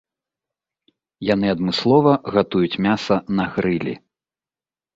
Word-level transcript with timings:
Яны 1.33 1.47
адмыслова 1.55 2.11
гатуюць 2.37 2.81
мяса 2.89 3.15
на 3.41 3.49
грылі. 3.53 3.95